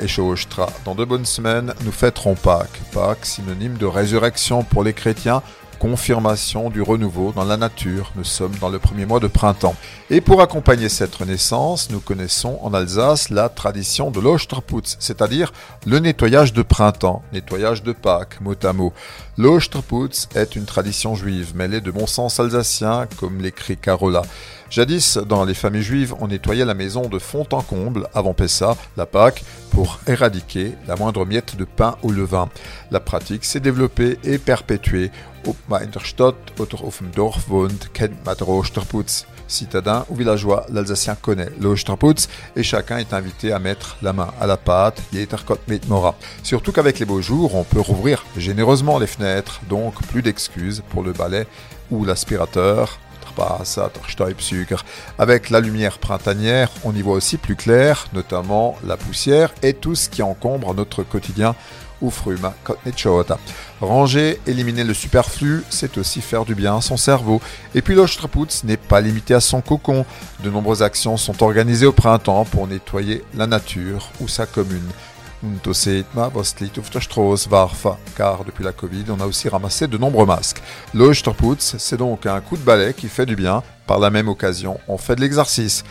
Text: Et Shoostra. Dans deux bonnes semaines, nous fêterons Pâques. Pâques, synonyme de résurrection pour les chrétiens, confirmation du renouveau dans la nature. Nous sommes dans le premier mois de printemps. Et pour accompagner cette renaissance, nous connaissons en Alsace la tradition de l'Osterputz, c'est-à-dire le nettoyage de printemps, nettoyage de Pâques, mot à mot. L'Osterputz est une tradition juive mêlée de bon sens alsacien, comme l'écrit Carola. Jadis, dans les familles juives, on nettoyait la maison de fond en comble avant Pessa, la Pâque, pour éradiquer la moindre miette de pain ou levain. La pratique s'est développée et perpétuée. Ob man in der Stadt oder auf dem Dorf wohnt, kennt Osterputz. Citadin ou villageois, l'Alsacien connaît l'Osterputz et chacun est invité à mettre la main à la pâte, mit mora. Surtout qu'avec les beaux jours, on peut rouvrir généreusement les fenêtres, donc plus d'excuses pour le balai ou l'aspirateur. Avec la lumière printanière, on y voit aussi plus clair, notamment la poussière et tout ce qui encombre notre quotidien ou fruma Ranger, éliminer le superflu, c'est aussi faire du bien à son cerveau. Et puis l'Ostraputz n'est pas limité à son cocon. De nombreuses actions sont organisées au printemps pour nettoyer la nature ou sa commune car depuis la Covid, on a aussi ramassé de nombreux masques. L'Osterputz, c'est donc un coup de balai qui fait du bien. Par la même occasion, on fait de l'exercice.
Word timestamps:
Et 0.00 0.06
Shoostra. 0.06 0.70
Dans 0.84 0.94
deux 0.94 1.04
bonnes 1.04 1.24
semaines, 1.24 1.74
nous 1.84 1.90
fêterons 1.90 2.36
Pâques. 2.36 2.80
Pâques, 2.92 3.26
synonyme 3.26 3.76
de 3.76 3.86
résurrection 3.86 4.62
pour 4.62 4.84
les 4.84 4.92
chrétiens, 4.92 5.42
confirmation 5.78 6.70
du 6.70 6.82
renouveau 6.82 7.32
dans 7.32 7.44
la 7.44 7.56
nature. 7.56 8.12
Nous 8.16 8.24
sommes 8.24 8.54
dans 8.60 8.68
le 8.68 8.78
premier 8.78 9.06
mois 9.06 9.20
de 9.20 9.26
printemps. 9.26 9.76
Et 10.10 10.20
pour 10.20 10.40
accompagner 10.40 10.88
cette 10.88 11.14
renaissance, 11.14 11.90
nous 11.90 12.00
connaissons 12.00 12.58
en 12.62 12.74
Alsace 12.74 13.30
la 13.30 13.48
tradition 13.48 14.10
de 14.10 14.20
l'Osterputz, 14.20 14.96
c'est-à-dire 14.98 15.52
le 15.86 15.98
nettoyage 15.98 16.52
de 16.52 16.62
printemps, 16.62 17.22
nettoyage 17.32 17.82
de 17.82 17.92
Pâques, 17.92 18.40
mot 18.40 18.54
à 18.62 18.72
mot. 18.72 18.92
L'Osterputz 19.36 20.28
est 20.34 20.56
une 20.56 20.64
tradition 20.64 21.14
juive 21.14 21.54
mêlée 21.54 21.80
de 21.80 21.90
bon 21.90 22.06
sens 22.06 22.40
alsacien, 22.40 23.06
comme 23.18 23.40
l'écrit 23.40 23.76
Carola. 23.76 24.22
Jadis, 24.70 25.16
dans 25.16 25.46
les 25.46 25.54
familles 25.54 25.82
juives, 25.82 26.14
on 26.20 26.28
nettoyait 26.28 26.66
la 26.66 26.74
maison 26.74 27.08
de 27.08 27.18
fond 27.18 27.46
en 27.52 27.62
comble 27.62 28.06
avant 28.14 28.34
Pessa, 28.34 28.76
la 28.98 29.06
Pâque, 29.06 29.42
pour 29.70 29.98
éradiquer 30.06 30.72
la 30.86 30.96
moindre 30.96 31.24
miette 31.24 31.56
de 31.56 31.64
pain 31.64 31.96
ou 32.02 32.10
levain. 32.10 32.50
La 32.90 33.00
pratique 33.00 33.46
s'est 33.46 33.60
développée 33.60 34.18
et 34.24 34.36
perpétuée. 34.36 35.10
Ob 35.46 35.56
man 35.68 35.82
in 35.82 35.90
der 35.90 36.00
Stadt 36.00 36.34
oder 36.58 36.82
auf 36.82 36.98
dem 36.98 37.12
Dorf 37.12 37.48
wohnt, 37.48 37.94
kennt 37.94 38.26
Osterputz. 38.42 39.26
Citadin 39.48 40.02
ou 40.10 40.14
villageois, 40.14 40.66
l'Alsacien 40.68 41.16
connaît 41.20 41.50
l'Osterputz 41.58 42.28
et 42.54 42.62
chacun 42.62 42.98
est 42.98 43.14
invité 43.14 43.52
à 43.52 43.58
mettre 43.58 43.96
la 44.02 44.12
main 44.12 44.28
à 44.38 44.46
la 44.46 44.58
pâte, 44.58 45.02
mit 45.12 45.80
mora. 45.88 46.14
Surtout 46.42 46.70
qu'avec 46.70 46.98
les 46.98 47.06
beaux 47.06 47.22
jours, 47.22 47.54
on 47.54 47.64
peut 47.64 47.80
rouvrir 47.80 48.24
généreusement 48.36 48.98
les 48.98 49.06
fenêtres, 49.06 49.60
donc 49.68 49.94
plus 50.08 50.22
d'excuses 50.22 50.82
pour 50.90 51.02
le 51.02 51.12
balai 51.12 51.46
ou 51.90 52.04
l'aspirateur. 52.04 52.98
Avec 55.18 55.50
la 55.50 55.60
lumière 55.60 55.98
printanière, 55.98 56.70
on 56.84 56.94
y 56.94 57.02
voit 57.02 57.14
aussi 57.14 57.36
plus 57.36 57.56
clair, 57.56 58.06
notamment 58.12 58.76
la 58.84 58.96
poussière 58.96 59.52
et 59.62 59.74
tout 59.74 59.94
ce 59.94 60.08
qui 60.08 60.22
encombre 60.22 60.74
notre 60.74 61.02
quotidien 61.02 61.54
ou 62.00 62.10
fruma 62.10 62.54
Ranger, 63.80 64.40
éliminer 64.46 64.84
le 64.84 64.94
superflu, 64.94 65.64
c'est 65.68 65.98
aussi 65.98 66.20
faire 66.20 66.44
du 66.44 66.54
bien 66.54 66.76
à 66.76 66.80
son 66.80 66.96
cerveau. 66.96 67.40
Et 67.74 67.82
puis 67.82 67.94
l'Ostraputz 67.94 68.64
n'est 68.64 68.76
pas 68.76 69.00
limité 69.00 69.34
à 69.34 69.40
son 69.40 69.60
cocon. 69.60 70.04
De 70.42 70.50
nombreuses 70.50 70.82
actions 70.82 71.16
sont 71.16 71.42
organisées 71.42 71.86
au 71.86 71.92
printemps 71.92 72.44
pour 72.44 72.66
nettoyer 72.66 73.24
la 73.34 73.46
nature 73.46 74.10
ou 74.20 74.28
sa 74.28 74.46
commune 74.46 74.88
car 78.16 78.44
depuis 78.44 78.64
la 78.64 78.72
Covid, 78.72 79.04
on 79.10 79.20
a 79.20 79.26
aussi 79.26 79.48
ramassé 79.48 79.86
de 79.86 79.98
nombreux 79.98 80.26
masques. 80.26 80.62
L'Osterputz, 80.94 81.76
c'est 81.78 81.96
donc 81.96 82.26
un 82.26 82.40
coup 82.40 82.56
de 82.56 82.62
balai 82.62 82.94
qui 82.94 83.08
fait 83.08 83.26
du 83.26 83.36
bien. 83.36 83.62
Par 83.86 83.98
la 83.98 84.10
même 84.10 84.28
occasion, 84.28 84.78
on 84.88 84.98
fait 84.98 85.16
de 85.16 85.20
l'exercice. 85.20 85.84